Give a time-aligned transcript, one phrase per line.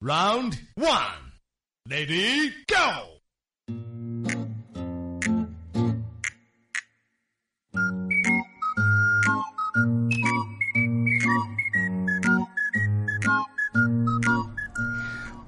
[0.00, 1.32] Round one,
[1.90, 3.18] lady, go.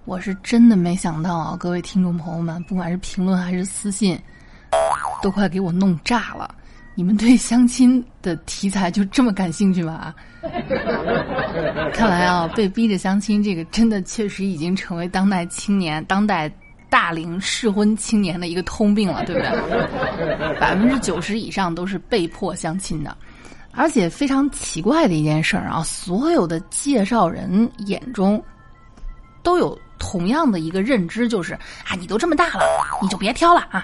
[0.04, 4.20] 我是真的没想到啊，各位听众朋友们，不管是评论还是私信，
[5.22, 6.52] 都快给我弄炸了。
[6.94, 10.14] 你们对相亲的题材就这么感兴趣吗？
[11.94, 16.50] 看来啊，被逼着相亲，这个真的确实已经成为当代青年、当代
[16.88, 19.48] 大龄适婚青年的一个通病了，对不对？
[20.60, 23.16] 百分之九十以上都是被迫相亲的，
[23.72, 28.42] 而且非常奇怪的一件事儿啊，所有的介绍人眼中
[29.42, 29.78] 都有。
[30.00, 32.64] 同样的一个认知就是啊，你都这么大了，
[33.00, 33.82] 你就别挑了啊！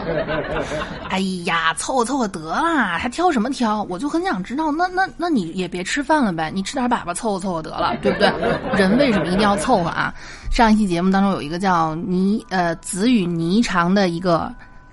[1.10, 3.82] 哎呀，凑合凑合得了，还挑什么挑？
[3.84, 8.32] 我就很想知道，那那那你也别吃饭了呗，你吃点粑粑凑合凑合得了，对不对？
[8.74, 10.12] 人为什么一定要凑合啊？
[10.50, 14.50] 上一期节目当中有一个叫霓呃子与霓裳的一个，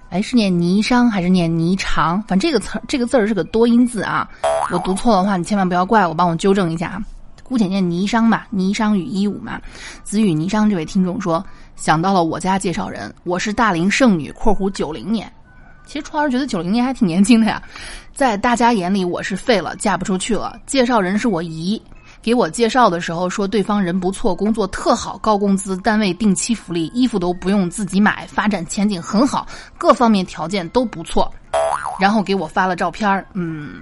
[0.09, 2.21] 哎是念霓裳还是念霓裳？
[2.27, 4.30] 反正这个词这个字儿是个多音字啊，
[4.71, 7.02] 我读错的话你千万不要怪我，帮我纠正一下啊。
[7.50, 9.59] 姑且念霓裳吧，霓裳羽衣舞嘛。
[10.03, 11.44] 子羽霓裳这位听众说，
[11.75, 15.30] 想到了我家介绍人，我是大龄剩女（括弧九零年）。
[15.88, 17.59] 其实川儿觉得九零年还挺年轻的呀，
[18.14, 20.55] 在大家眼里我是废了，嫁不出去了。
[20.67, 21.81] 介绍人是我姨，
[22.22, 31.33] 给我介绍的时候说对方人不错，工作特好，高工资，单位定期福利，衣服都不用自己买，发展前景很好，各方面条件都不错。
[32.00, 33.81] 然后给我发了照片嗯，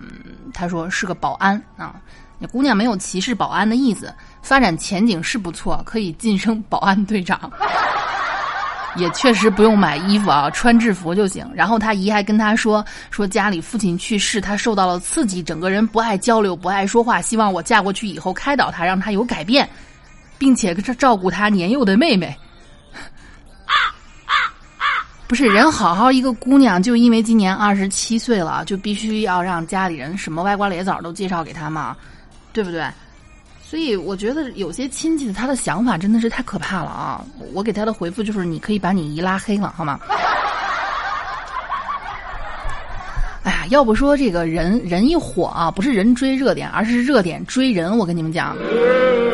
[0.53, 1.93] 他说是个保安啊。
[2.39, 7.51] 那姑娘没有歧视保安的意思，发展前景是不错，可以晋升保安队长，
[8.95, 11.49] 也确实不用买衣服啊，穿制服就行。
[11.55, 19.67] 然后他姨还跟他说，说家里父亲去世，他受到了刺激，整个人不爱交流，不爱说话，希望我嫁过去以后开导他，让他有改变，
[20.37, 22.37] 并且照顾他年幼的妹妹。
[25.27, 31.97] 不是人好好一个姑娘，就因为今年二十七岁了，就必须要让家里人什么歪瓜裂枣都介绍给她吗？
[32.57, 32.83] 对不对？
[33.61, 37.23] 所以我觉得有些亲戚他的想法真的是太可怕了啊！
[37.53, 39.99] 我给他的回复就是：你可以把你姨拉黑了，好吗？
[43.43, 47.95] 哎呀，要不说这个人人一火啊，不是人追热点，而是热点追人。
[47.95, 48.57] 我跟你们讲，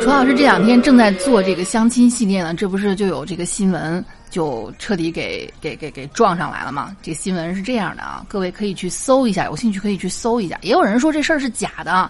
[0.02, 4.04] 楚老师这两天正在做这个相亲系列呢，这不是就有这个新闻。
[4.30, 6.94] 就彻底给给给给撞上来了吗？
[7.04, 10.58] 这个新闻是这样的啊，各位可以去搜一下，有兴趣可以去搜一下。
[10.64, 12.10] 也有人说这事儿是假的，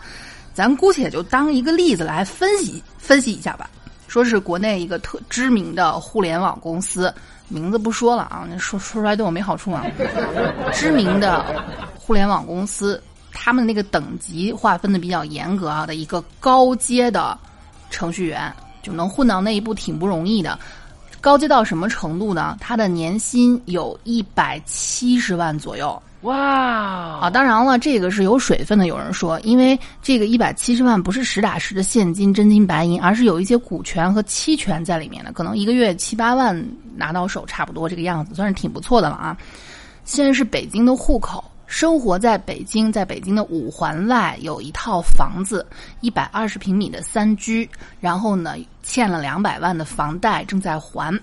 [0.54, 3.70] 咱姑且就当一个例子来分析分析一下吧。
[4.08, 7.12] 说是国内一个特知名的互联网公司，
[7.48, 9.84] 名字不说了啊，说说出来对我没好处啊。
[10.72, 11.44] 知名的
[11.96, 17.36] 互联网公司，他们那个等级划分的比较严格啊的一个高阶的
[17.90, 18.54] 程序员，
[18.84, 20.60] 就能混到那一步挺不容易的。
[21.20, 22.56] 高阶到什么程度呢？
[22.60, 26.00] 他的年薪有一百七十万左右。
[26.24, 27.20] 哇！
[27.22, 28.88] 啊，当然了，这个是有水分的。
[28.88, 39.38] 有人说，因为这个一百七十万不是实打实的现金真金白银，而是有一些股权和期权在里面的，可能一个月七八万拿到手，差不多这个样子，算是挺不错的了啊。
[40.06, 41.44] 现在是北京的户口。
[41.66, 45.66] 生活在北京，在北京的五环外有一套房子，
[46.02, 47.68] 一百二十平米的三居，
[48.00, 51.20] 然后呢欠了两百万的房贷正在还。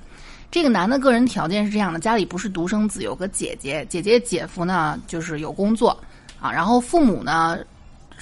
[0.51, 5.97] 这个男的个人条件是这样的：家里不是独生子，有个姐姐，姐姐姐夫呢就是有工作
[6.41, 7.59] 啊，然后父母呢。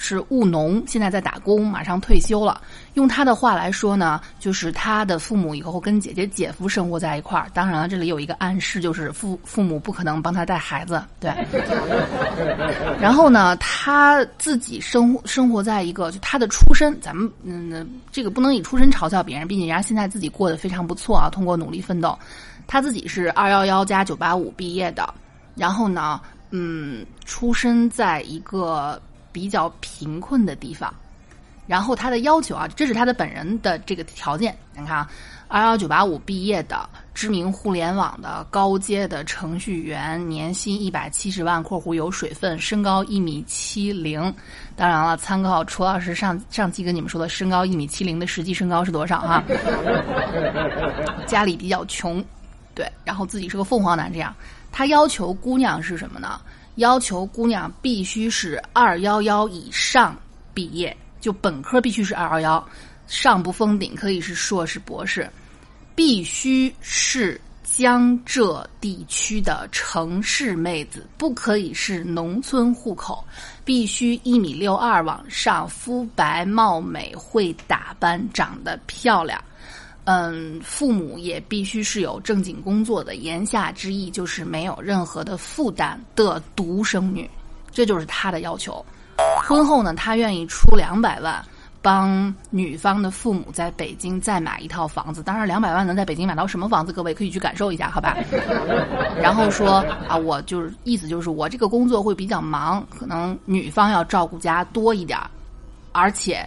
[0.01, 2.61] 是务农，现在在打工，马上退休了。
[2.93, 7.47] 用他的话来说呢，就是他的父母以后跟姐姐、姐夫生活在一块儿。
[7.53, 11.31] 当然了，这里有一个暗示，就是父父母不可能帮他带孩子，对。
[12.99, 22.17] 然后呢，他自己生生活在一个，就他的出身，咱们嗯，这个不能以出身嘲笑别人，毕竟人家现在自己过得非常不错啊，通过努力奋斗。
[22.67, 25.13] 他自己是二幺幺加九八五毕业的，
[25.55, 26.21] 然后呢，
[26.51, 28.97] 嗯，出生在一个。
[29.39, 30.93] 比较贫困的地方，
[31.65, 34.53] 然后他的要求啊，这是他的本人的这个条件。
[34.75, 35.09] 你看啊，
[35.47, 44.21] 二幺九八五毕业的，知名互联网的高阶的程序员，年薪一百七十万（括弧有水分），身高一米七零。
[44.75, 49.41] 当然了，参考楚老师上上期跟你们说的身高一米七零的实际身高是多少哈？
[51.25, 52.21] 家里比较穷，
[52.75, 54.35] 对，然后自己是个凤凰男，这样。
[54.69, 56.39] 他要求姑娘是什么呢？
[56.75, 60.17] 要求姑娘必须是二幺幺以上
[60.53, 62.69] 毕业，就本科必须是二幺幺，
[63.07, 65.29] 上不封顶，可以是硕士、博士，
[65.95, 73.25] 必须是江浙地区的城市妹子，不可以是农村户口，
[73.65, 79.41] 必须一米六二往上，肤白貌美，会打扮，长得漂亮。
[80.11, 87.29] 嗯，父母也必须是有正经工作的，言下之意就是没有任何的负担的独生女，
[87.69, 88.83] 这就是他的要求。
[89.47, 91.45] 婚后呢，他愿意出两百万。
[91.81, 96.91] 帮女方的父母在北京再买一套房子，当然两百万能在北京买到什么房子？
[96.91, 98.17] 各位可以去感受一下，好吧？
[99.21, 105.17] 然后说啊，我就是意思就是我这个工作会比较忙，可能女方要照顾家多一点
[105.93, 106.45] 而且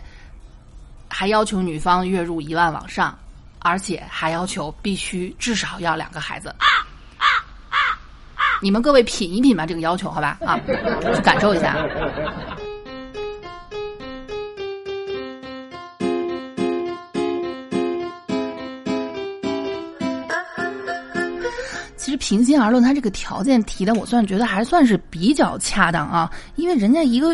[1.09, 3.19] 还要求女方月入一万往上，
[3.63, 6.55] 而且还要求必须至少要两个孩子。
[8.61, 10.39] 你们各位品一品吧，这个要求好吧？
[10.45, 10.59] 啊，
[11.15, 11.77] 去感受一下。
[21.97, 26.31] 其实平心而论，他这个条件提的，我算觉得还算是比较恰当啊。
[26.57, 27.31] 因为人家一个，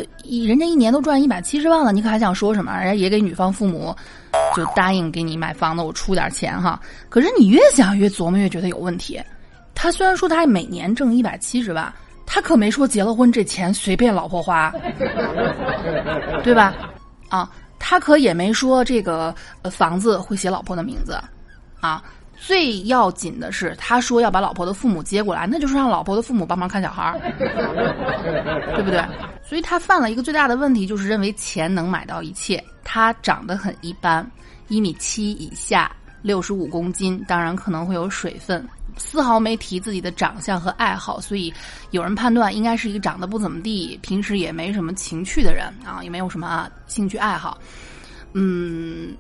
[0.47, 2.73] 人家一年都赚一百七十万了，你可还想说什么？
[2.79, 3.97] 人家也给女方父母
[4.55, 6.81] 就答应给你买房子，我出点钱哈。
[7.09, 9.21] 可是你越想越琢磨，越觉得有问题。
[9.75, 11.93] 他虽然说他每年挣一百七十万，
[12.27, 14.73] 他可没说结了婚这钱随便老婆花，
[16.43, 16.75] 对吧？
[17.29, 19.35] 啊，他可也没说这个
[19.71, 21.19] 房子会写老婆的名字，
[21.81, 22.03] 啊。
[22.41, 27.19] 最要紧的是，他说要把老婆的父母接过来，那就是让老婆的父母帮忙看小孩儿，
[28.77, 29.05] 对不对？
[29.43, 32.63] 所以他犯了一个最大的问题，就是认为钱能买到一切。
[32.91, 34.27] 他长得很一般，
[34.69, 41.53] 一米七以下，六十五公斤，当然可能会有水分，丝毫没提自己的长相和爱好，所以
[41.91, 47.59] 有人判断应该是一个长得不怎么地，平时也没什么情趣的人啊，也没有什么兴趣爱好，
[48.33, 49.15] 嗯。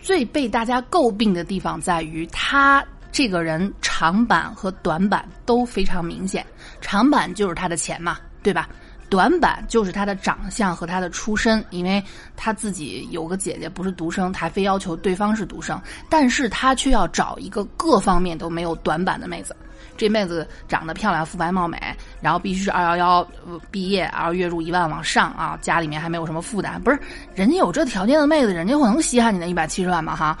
[0.00, 6.44] 最被大家诟病的地方在于，他这个人长板和短板都非常明显。
[6.82, 8.68] 长板就是他的钱嘛，对吧？
[9.08, 12.02] 短板就是他的长相和他的出身，因为
[12.36, 19.54] 他自己有个姐姐不是独生，他非要求对方是独生，但是他却要找一个各方面都没有短板的妹子。
[19.96, 21.78] 这妹子长得漂亮、肤白貌美，
[22.20, 23.28] 然后必须是二幺幺
[23.70, 26.82] 毕业，然后月入一万往上啊，家里面还没有什么负担。
[26.82, 26.98] 不是，
[27.32, 30.16] 人家有这条件的妹子，人家会能稀罕你那一百七十万吗？
[30.16, 30.36] 哈。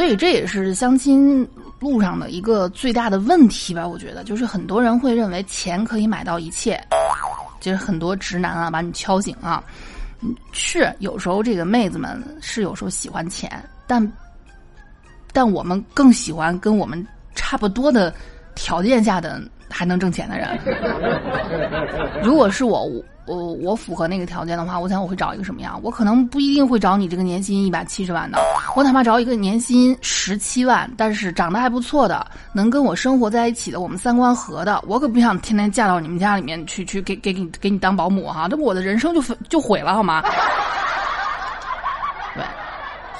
[0.00, 1.46] 所以这也是相亲
[1.78, 3.86] 路上的一个最大的问题吧？
[3.86, 6.82] 我觉得，就是很多人会认为钱可以买到一切，
[7.60, 9.62] 就是很多直男啊，把你敲醒啊。
[10.52, 14.10] 是有时候这个妹子们是有时候喜欢钱，但
[15.34, 18.10] 但我们更喜欢跟我们差不多的
[18.54, 19.38] 条件下的
[19.70, 20.58] 还能挣钱的人。
[22.22, 22.90] 如果是我。
[23.26, 25.78] 我我符合那个条件的话，我想我会找一个什么样？
[25.84, 28.40] 我可能不一定会找你这个年薪一百七十万的，
[28.74, 40.24] 我哪怕找一个年薪十七万，但是长得还不错的，能跟我生活在一起的，我们三观合的，我可不想天天嫁到你们家里面去，去给给给给你当保姆哈，这不我的人生就就毁了好吗？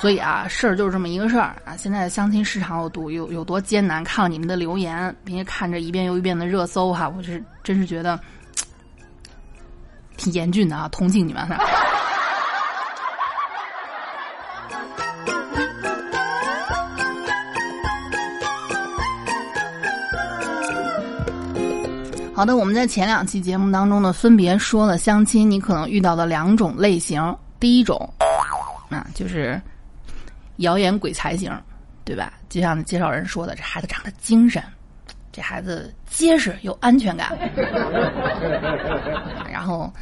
[0.00, 1.76] 所以啊，事儿就是这么一个事儿啊。
[1.76, 4.02] 现在的相亲市场有多有有多艰难？
[4.02, 8.18] 看了你们的留言，并且看着一遍又一遍的热搜哈，我是真是觉得。
[10.16, 11.46] 挺严峻的啊，同情你们。
[22.34, 27.36] 好的，我们在前两期节目当中呢，分别说了相亲你可能遇到的两种类型。
[27.58, 28.10] 第一种，
[28.90, 29.60] 啊，就是
[30.60, 31.52] 谣言鬼才型，
[32.04, 32.32] 对吧？
[32.48, 34.62] 就像介绍人说的，这孩子长得精神，
[35.30, 37.36] 这孩子结实有安全感，
[39.52, 39.92] 然后。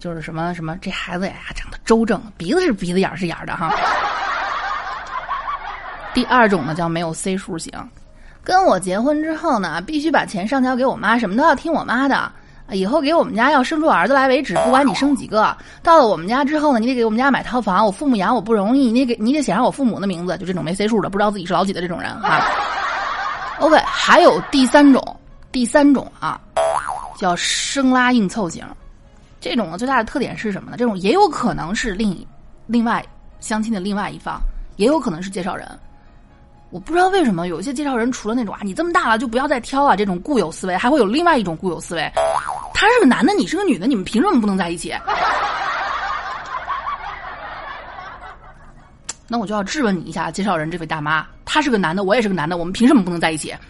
[0.00, 3.74] 就是什么什么，这孩子呀长得周正，鼻子是鼻子，眼是眼的哈。
[6.12, 7.72] 第二种呢叫没有 C 数型，
[8.42, 12.30] 跟我结婚之后呢，必须把钱上交给我妈，什么都要听我妈的。
[12.72, 15.54] 以后给我们家要生出儿子来为止，不管你生几个。
[15.82, 22.40] 到了我们家之后呢，你得给我们家买套房，我父母养我不容易，你得给你得写上我父母的名字，就这种没 C 数的，不知道自己是老几的这种人哈。
[23.60, 25.16] OK，还有第三种，
[25.52, 26.40] 第三种啊，
[27.18, 28.64] 叫生拉硬凑型。
[29.40, 30.76] 这种的最大的特点是什么呢？
[30.78, 32.26] 这种也有可能是另
[32.66, 33.04] 另外
[33.40, 34.40] 相亲的另外一方，
[34.76, 35.68] 也有可能是介绍人。
[36.70, 42.10] 我不知道为什么有些介绍人除了那种啊，你这么大了就不要再挑啊这种固有思维，还会有另外一种固有思维。
[42.74, 44.92] 他是个男的，你是个女的，你们凭什么不能在一起？
[49.26, 53.54] 那我就要质问你一下，介绍人这位大妈，他是个男的，我也是个男的，我们凭什么不能在一起？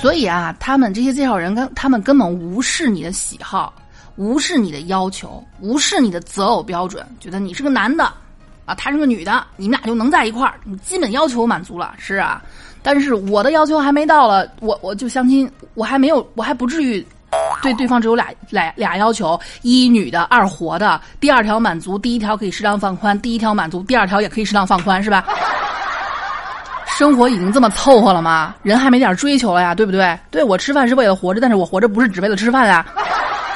[0.00, 3.72] 所以啊，他们这些介绍人跟他们根本无视你的喜好，
[4.16, 8.12] 无视你的要求，无视你的择偶标准，觉得你是个男的，
[8.64, 12.42] 啊，她是个女的，你们俩就能在一块儿，你基本要求满足了，是啊。
[12.82, 17.06] 但是我的要求还没到了，我我就相亲，我还没有，我还不至于
[17.62, 21.00] 对对方只有俩俩俩要求：一女的，二活的。
[21.20, 25.24] 第二条满足，第一条可以适当放宽；第一条满足，第二条也可以适当放宽，是吧？
[26.98, 28.54] 生活已经这么凑合了吗？
[28.62, 30.18] 人还没点追求了呀，对不对？
[30.30, 32.84] 对我吃饭是为了活着，但是我活着不是只为了吃饭啊。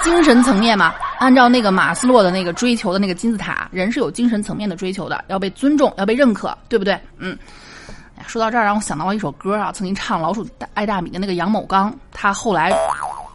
[0.03, 6.99] 精神层面嘛，按照那个马斯洛的那个追求的那个金字塔，人是有精神层面的追求的，要被尊重，要被认可，对不对？
[7.19, 7.37] 嗯。
[8.27, 12.73] 说到这儿，让我想到了一首歌啊，曾经唱《老鼠爱大米》的那个杨某刚，他后来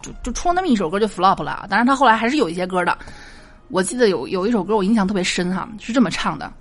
[0.02, 1.64] 就就出了那么一首歌就 flop 了。
[1.70, 2.98] 当然，他后来还是有一些歌的。
[3.68, 6.52] 我记得有有一首歌我印象特别深哈，是这么唱的：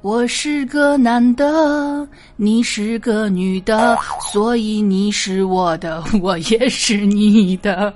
[0.00, 3.96] 我是个男的，你是个女的，
[4.32, 7.92] 所以你是我的，我也是你的。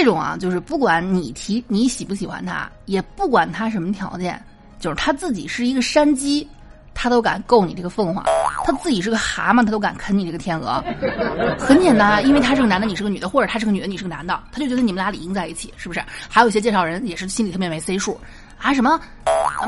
[0.00, 4.42] 这种啊，就是不管你提你喜不喜欢他，也不管他什么条件，
[4.78, 6.48] 就是他自己是一个山鸡，
[6.94, 8.24] 他都敢够你这个凤凰；
[8.64, 10.82] 他自己是个蛤蟆，他都敢啃你这个天鹅。
[11.60, 16.02] 很简单，因为他是个男的，你是个女的，或者他是个女的，你是个男的，他就觉得你们俩理应在一起，是不是？
[16.30, 18.18] 还有一些介绍人也是心里特别没 C 数
[18.56, 18.98] 啊，什么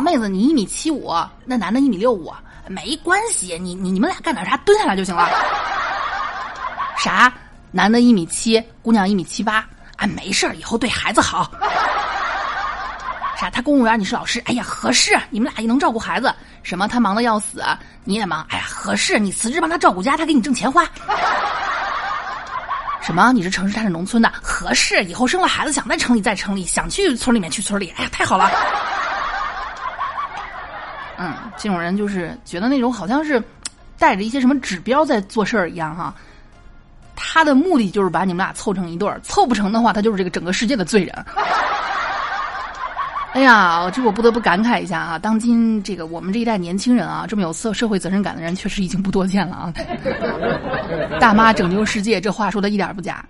[0.02, 1.12] 妹子你一米七五，
[1.44, 2.32] 那男的一米六五，
[2.68, 5.28] 没关系，你你你们俩干点啥，蹲下来就行了。
[6.96, 7.30] 啥？
[7.74, 9.66] 男的一米七，姑娘一米七八。
[10.02, 11.49] 啊，没事，以后对孩子好。
[13.38, 13.49] 啥？
[13.49, 14.42] 他公务员，你是老师？
[14.47, 16.35] 哎呀，合适，你们俩也能照顾孩子。
[16.64, 16.88] 什么？
[16.88, 17.62] 他忙的要死，
[18.02, 18.44] 你也忙。
[18.50, 20.85] 哎呀，合适，你辞职帮他照顾家，他给你挣钱花。
[23.00, 23.32] 什么？
[23.32, 27.94] 你是城市，他是农村的，合适，以后生了孩子想在城里在城里，想去村里面去村里。
[27.97, 28.50] 哎呀，太好了。
[31.16, 33.40] 嗯，这种人就是觉得那种好像是
[33.99, 36.12] 带着一些什么指标在做事儿一样哈。
[37.14, 41.25] 他的目的就是把你们俩凑成一对儿，凑不成的话，他就是这个整个世界的罪人。
[43.35, 45.19] 哎呀，这我不得不感慨一下啊！
[45.19, 49.73] 当今这个我们这一代年轻人啊，这么有社社会责任感的人，确实已经不多见了啊。
[51.19, 53.25] 大妈拯救世界，这话说的一点不假。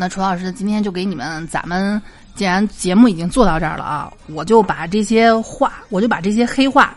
[0.00, 2.00] 那楚老师今天就给你们，咱们
[2.34, 6.94] 既然节目已经做到这儿了啊，我就把这些话，我就把这些黑话，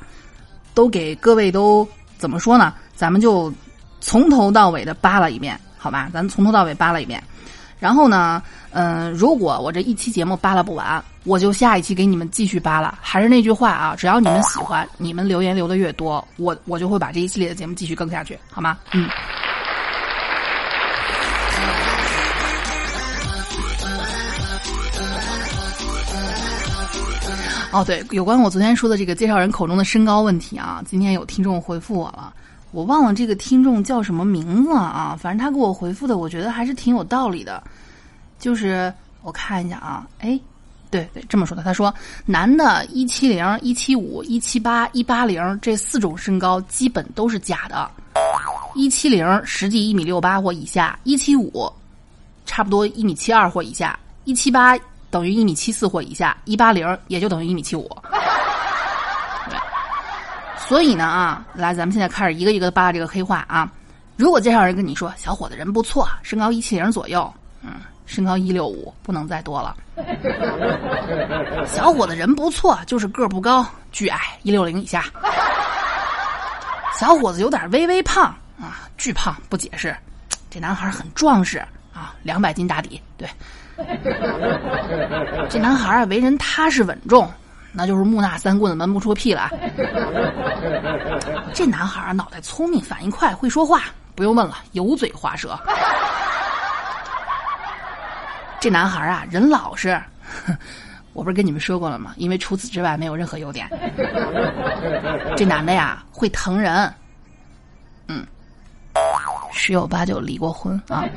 [0.73, 1.85] 都给各位都
[2.17, 2.73] 怎么说呢？
[2.95, 3.53] 咱们就
[3.99, 6.09] 从头到尾的扒了一遍，好吧？
[6.13, 7.21] 咱从头到尾扒了一遍，
[7.77, 8.41] 然后呢，
[8.71, 12.97] 嗯，如果我这一期节目扒拉不完，我就下一期给你们继续扒拉。
[13.01, 18.77] 还是那句话啊，只要你们喜欢，你们留言留的越多，我我就会把这一系列的节目继续更下去，好吗？
[18.93, 19.09] 嗯。
[27.73, 32.31] 哦，对，有关我昨天说的这个介绍人口中的身高问题啊，今天有听众回复我了，
[32.71, 37.63] 我忘了这个听众叫什么名字了啊，反正他给我回复的，我觉得还是挺有道理的，
[38.37, 40.39] 就是我看一下啊，哎，
[40.91, 41.91] 对对，这么说的，他说
[42.27, 47.89] 男的一七零、一七五、一七八、一八零这四种身高基本都是假的，
[48.75, 51.67] 一七零实际一米六八或以下，一七五
[52.45, 54.77] 差不多一米七二或以下，一七八。
[55.13, 57.87] 等于一米七四或以下，一八零也就等于一米七五。
[60.57, 63.71] 所以呢啊，来，咱们现在开始一个一个扒这个黑话啊。
[64.15, 67.73] 如果介绍人跟你说小伙子人不错，身高一七零左右，嗯，
[68.07, 69.77] 身高一六五不能再多了。
[71.63, 75.05] 小伙子人不错，就是个不高，巨矮一六零以下。
[76.97, 78.23] 小伙子有点微微胖
[78.59, 79.95] 啊，巨胖不解释。
[80.49, 81.63] 这男孩很壮实
[82.03, 83.27] 啊，两百斤打底，对。
[85.49, 87.31] 这男孩啊，为人踏实稳重，
[87.71, 89.49] 那就是木讷三棍子闷不出屁来。
[91.53, 93.83] 这男孩啊，脑袋聪明，反应快，会说话，
[94.13, 95.57] 不用问了，油嘴滑舌。
[98.59, 99.99] 这男孩啊，人老实，
[101.13, 102.13] 我不是跟你们说过了吗？
[102.17, 103.67] 因为除此之外没有任何优点。
[105.35, 106.93] 这男的呀，会疼人。
[109.53, 111.05] 十有八九离过婚啊！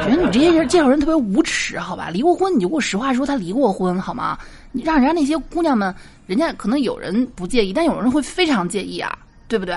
[0.00, 2.08] 觉得你这些人介绍人特别无耻，好吧？
[2.08, 4.38] 离过婚你就给我实话说他离过婚好吗？
[4.72, 5.94] 你让人家那些姑娘们，
[6.26, 9.12] 人家可能有人不介意，但有人会非常介意啊，
[9.48, 9.76] 对不对？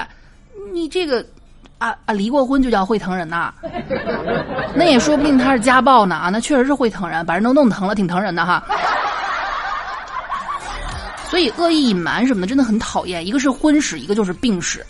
[0.71, 1.25] 你这个
[1.79, 3.53] 啊啊，离过婚就叫会疼人呐？
[4.75, 6.29] 那也说不定他是家暴呢啊！
[6.29, 8.63] 那确实是会疼人，把人都弄疼了，挺疼人的哈。
[11.29, 14.85] 所以恶意隐瞒什么的真的很讨厌，一个是婚史，一个就是病史。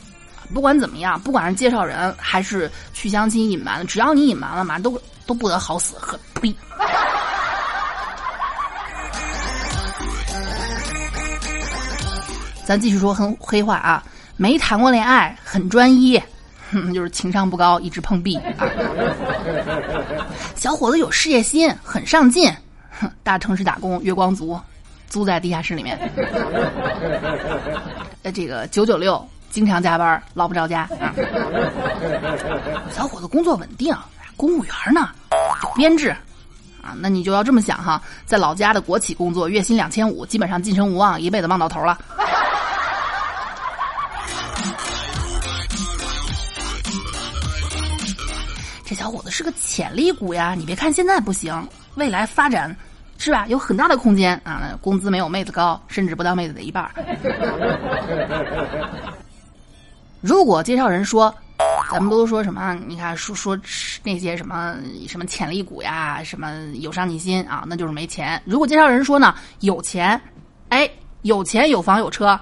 [0.54, 5.96] 不管怎么样，不管是介绍人还是去相亲隐瞒，只要你隐瞒了嘛，都都不得好死。
[6.00, 6.54] 呵，呸！
[12.66, 14.04] 咱继续说黑黑话啊，
[14.38, 16.22] 没谈过恋爱，很专一，
[16.72, 18.44] 哼， 就是情商不高，一直碰壁啊。
[20.56, 22.52] 小伙子有事业心，很上进，
[23.00, 24.60] 哼， 大城市打工，月光族，
[25.10, 25.98] 租在地下室里面。
[28.22, 31.14] 呃，这个九九六，经常加班，捞不着家啊。
[32.92, 33.96] 小伙子工作稳定，
[34.36, 35.10] 公务员呢，
[35.64, 36.16] 有编制。
[36.82, 41.98] 啊，那你就要这么想哈，在老家的国企工作，月薪两千五，基本上晋升无望，一辈子望到头了。
[48.86, 50.56] 这小伙子是个潜力股呀！
[50.58, 52.74] 你别看现在不行，未来发展
[53.18, 53.46] 是吧？
[53.48, 54.72] 有很大的空间啊！
[54.82, 56.90] 工资没有妹子高，甚至不到妹子的一半。
[60.22, 61.34] 如果介绍人说，
[61.92, 62.78] 咱们都说什么？
[62.88, 63.58] 你看说说
[64.04, 64.76] 那些什么
[65.08, 68.42] 什么潜力股呀，什么有上进心啊，那就是没钱。
[68.46, 70.20] 如果介绍人说呢，有钱，
[70.70, 70.90] 哎，
[71.22, 72.40] 有钱有房有车，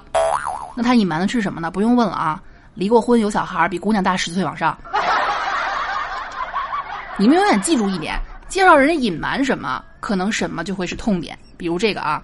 [0.76, 1.70] 那他隐瞒的是什么呢？
[1.70, 2.42] 不用问了啊，
[2.74, 4.76] 离过婚有小孩，比姑娘大十岁往上。
[7.18, 11.38] 你们永远记住一点：介绍人隐瞒什么，可能什么就会是痛点。
[11.58, 12.22] 比如这个啊，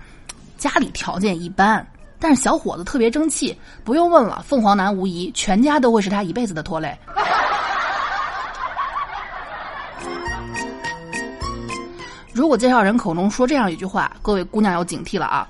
[0.57, 1.85] 家里条件一般，
[2.23, 3.53] 但是小伙子特别争气，
[3.83, 6.97] 不用问了，凤凰男无疑，全家都会是他一辈子的拖累。
[12.31, 15.45] 如果介绍人口中说这样一句话，各位姑娘要警惕了啊！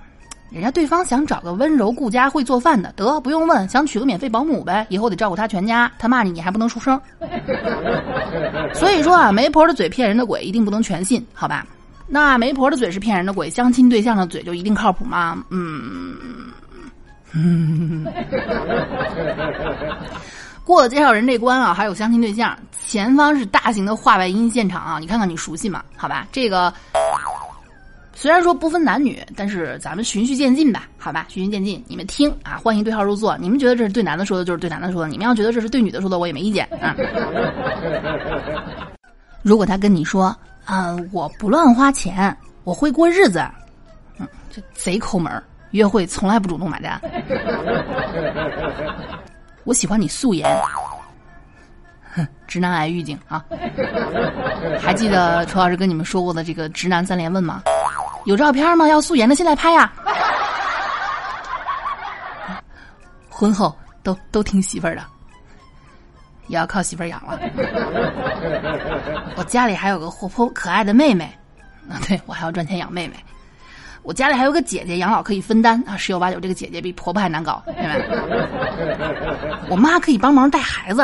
[0.50, 5.92] 人家对方想找个温柔顾家、会做饭的，得不用问，想娶个免费保姆呗，以后得照顾他全家。
[6.00, 7.00] 他骂你，你还不能出声。
[8.74, 11.68] 所以说啊，媒婆的嘴骗人的鬼，一定不能全信，好吧？
[12.08, 15.42] 那媒婆的嘴是骗人的鬼，相亲对象的嘴就一定靠谱吗？
[15.51, 16.18] 嗯，
[17.35, 18.05] 嗯
[20.63, 25.83] 过了介绍人这关啊，还有相亲对象，前方是大型的话外音现场啊，你看看你熟悉吗？
[25.97, 26.74] 好吧，这个。
[28.15, 31.83] 虽然说不分男女，但是咱们循序渐进吧，好吧，循序渐进。
[31.87, 33.35] 你们听啊，欢迎对号入座。
[33.37, 36.96] 你们觉得这是对男的说的，就是对男的说的；你们要觉得这是对女的说的，我也没意见啊。
[39.41, 43.43] 如果他跟你说啊，我不乱花钱，我会过日子，
[44.19, 45.43] 嗯，这贼抠门
[45.74, 47.01] 约会从来不主动买单。
[49.66, 50.48] 我喜欢你素颜，
[52.14, 53.44] 哼，直男癌预警啊！
[54.79, 57.64] 还记得楚老师跟你们说过的这个直男三连问吗？
[58.25, 58.88] 有照片吗？
[58.88, 59.92] 要素颜的，现在拍呀！
[63.29, 65.03] 婚后都都听媳妇儿的，
[66.48, 67.40] 也要靠媳妇儿养了。
[69.36, 71.24] 我家里还有个活泼可爱的妹妹，
[71.90, 73.16] 啊，对我还要赚钱养妹妹。
[74.03, 78.01] 我家里还有个姐姐，养老可以分担啊，十有八九这个姐姐比婆婆还难搞， 明白？
[79.70, 81.01] 我妈可以帮忙带孩子，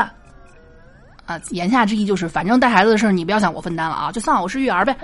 [1.26, 4.96] 啊，言下之意就是，反正带孩子的事儿你不要想我分担了啊，就算我是育儿呗。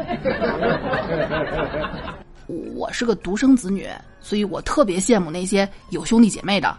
[2.76, 3.88] 我是个独生子女，
[4.20, 6.78] 所以我特别羡慕那些有兄弟姐妹的。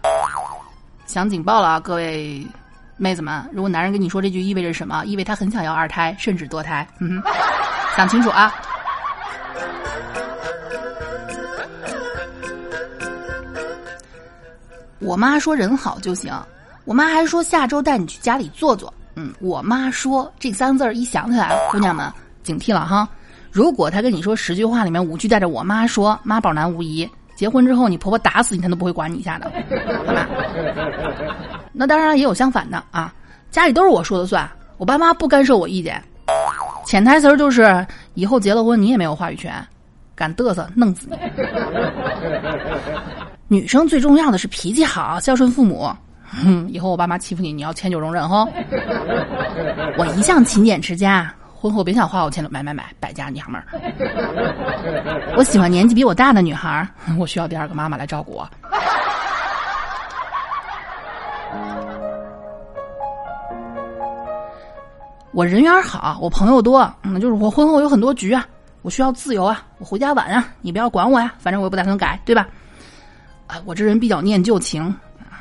[1.07, 2.45] 想警报了啊，各位
[2.95, 3.43] 妹子们！
[3.51, 5.03] 如果男人跟你说这句，意味着什么？
[5.05, 6.87] 意味他很想要二胎，甚至多胎。
[6.99, 7.21] 嗯，
[7.95, 8.53] 想清楚啊！
[14.99, 16.33] 我妈说人好就行，
[16.85, 18.93] 我妈还说下周带你去家里坐坐。
[19.15, 22.11] 嗯，我妈说这三个字儿一想起来，姑娘们
[22.43, 23.07] 警惕了哈。
[23.51, 27.09] 如果他跟你说十句话里面五句带着“我妈说”，妈宝男无疑。
[27.35, 29.51] 结婚之后，你婆婆打死你，他都不会管你一下的，
[30.05, 30.27] 好吧？
[31.71, 33.13] 那当然也有相反的啊，
[33.51, 36.03] 家里都是我说的算，我爸妈不干涉我意见。
[36.85, 39.53] 潜台词就是以后结了婚，你也没有话语权，
[40.15, 41.17] 敢嘚瑟，弄死你。
[43.49, 45.89] 女生最重要的是脾气好，孝顺父母。
[46.25, 48.45] 哼， 以后我爸妈欺负你，你要迁就容忍哈。
[49.97, 51.33] 我一向勤俭持家。
[51.59, 53.65] 婚后别想花我钱，买买买，败家娘们儿！
[55.35, 58.47] 我喜欢年纪比我大的女孩，我需要第二个妈妈来照顾我。
[65.31, 68.45] 我人缘好，我朋友多，嗯，就是我婚后有很多局啊，
[68.83, 72.47] 我需要自由啊，我回家晚啊，你不要管我呀，反正我也不打算改，对吧？
[73.47, 74.95] 啊，我这人比较念旧情。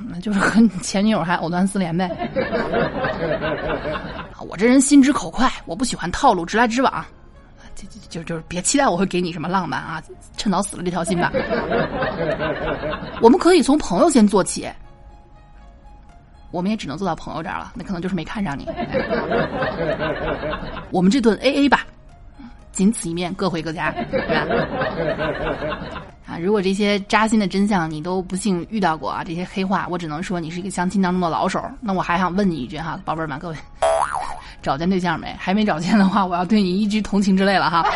[0.09, 2.11] 那就是和前女友还藕断丝连呗。
[4.47, 7.05] 我这人心直口快，我不喜欢套路，直来直往。
[7.75, 10.03] 就就就是别期待我会给你什么浪漫啊，
[10.37, 11.33] 趁早死了这条心吧。
[13.21, 14.69] 我们可以从朋友先做起，
[16.51, 17.73] 我们也只能做到朋友这儿了。
[17.75, 18.69] 那可能就是没看上你。
[20.93, 21.87] 我们这顿 A A 吧，
[22.71, 23.87] 仅此一面，各回各家。
[23.87, 23.95] 啊，
[26.27, 26.37] 啊！
[26.39, 31.63] 如果这些扎心的真相你都不幸遇到过啊，这些黑话，我只能说你是一个相亲当中的老手。
[31.81, 33.57] 那我还想问你一句哈，宝贝们，各位，
[34.61, 35.33] 找见对象没？
[35.39, 37.87] 还没找见的话，我要对你一句同情之泪了哈。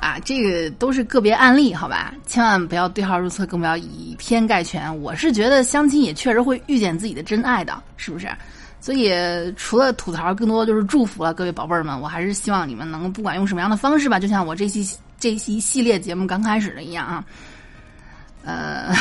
[0.00, 2.14] 啊，这个都是个别案例，好吧？
[2.26, 4.94] 千万不要对号入册，更不要以偏概全。
[5.02, 8.26] 我是觉得相亲也确实会遇见自己的真爱的，是不是？
[8.84, 9.10] 所以
[9.56, 11.98] 除了吐槽，更多就是祝福了，各位宝贝儿们。
[11.98, 14.86] 我还是希望你们能不管用什么样的方式吧，就像我这期
[15.18, 17.24] 这期系列节目刚开始的一样啊，
[18.44, 18.94] 呃，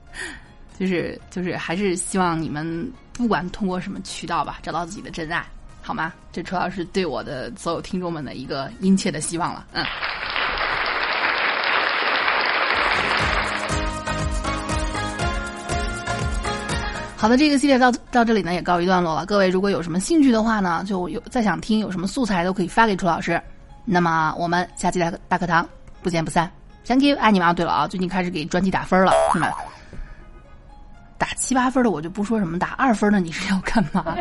[0.78, 5.42] 就是就是还是希望你们不管通过什么渠道吧，找到自己的真爱，
[5.80, 6.12] 好吗？
[6.30, 9.82] 这主要是对我的所有听众们的一个殷切的希望了，嗯。
[17.26, 19.26] 好的，这个系列到到这里呢也告一段落了。
[19.26, 23.42] 各位如果有什么兴趣的话呢，就有再想听有什么素材都可以发给楚老师。
[23.84, 25.68] 那么我们下期大大课堂
[26.04, 26.48] 不见不散。
[26.86, 27.52] Thank you，爱你们啊！
[27.52, 29.12] 对了啊，最近开始给专辑打分了，
[31.18, 34.16] 打七八分的我就不说什么，打二分的你是要干嘛？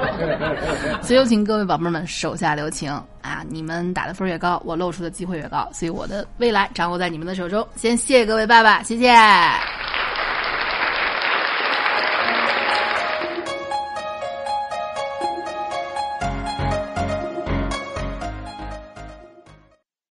[1.00, 3.42] 所以有请各位宝贝们手下留情啊！
[3.48, 7.66] 你们打的分越高，我露出的机会越高，所以我的未来掌握在你们的手中。
[7.74, 9.14] 先谢谢各位爸爸，谢谢。